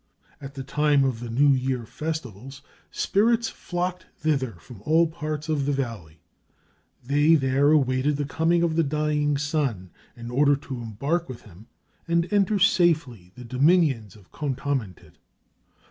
[0.41, 5.67] At the time of the New Year festivals, spirits flocked thither from all parts of
[5.67, 6.23] the valley;
[7.05, 11.67] they there awaited the coming of the dying sun, in order to embark with him
[12.07, 15.19] and enter safely the dominions of Khontamentit.